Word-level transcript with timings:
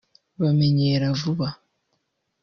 bamenyera 0.41 1.07
vuba 1.21 1.47